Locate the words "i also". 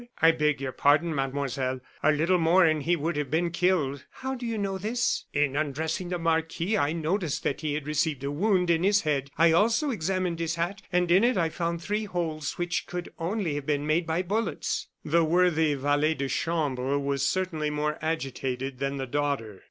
9.37-9.91